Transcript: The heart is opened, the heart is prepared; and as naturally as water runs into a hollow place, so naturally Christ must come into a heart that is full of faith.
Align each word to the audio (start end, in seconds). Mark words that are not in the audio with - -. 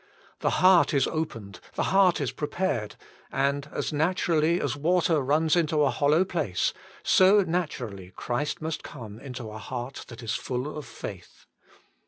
The 0.39 0.57
heart 0.65 0.95
is 0.95 1.05
opened, 1.05 1.59
the 1.75 1.83
heart 1.93 2.19
is 2.19 2.31
prepared; 2.31 2.95
and 3.31 3.69
as 3.71 3.93
naturally 3.93 4.59
as 4.59 4.75
water 4.75 5.21
runs 5.21 5.55
into 5.55 5.83
a 5.83 5.91
hollow 5.91 6.25
place, 6.25 6.73
so 7.03 7.41
naturally 7.43 8.09
Christ 8.15 8.63
must 8.63 8.81
come 8.81 9.19
into 9.19 9.51
a 9.51 9.59
heart 9.59 10.05
that 10.07 10.23
is 10.23 10.33
full 10.33 10.75
of 10.75 10.87
faith. 10.87 11.45